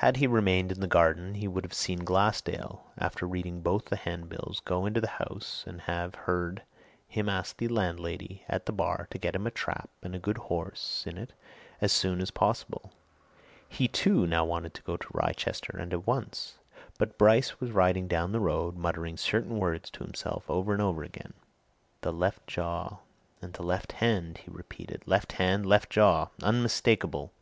[0.00, 3.96] Had he remained in that garden he would have seen Glassdale, after reading both the
[3.96, 6.62] handbills, go into the house and have heard
[7.08, 10.36] him ask the landlady at the bar to get him a trap and a good
[10.36, 11.32] horse in it
[11.80, 12.92] as soon as possible;
[13.68, 16.58] he, too, now wanted to go to Wrychester and at once.
[16.98, 21.02] But Bryce was riding down the road, muttering certain words to himself over and over
[21.02, 21.32] again.
[22.02, 22.98] "The left jaw
[23.42, 25.02] and the left hand!" he repeated.
[25.08, 26.28] "Left hand left jaw!
[26.42, 27.32] Unmistakable!"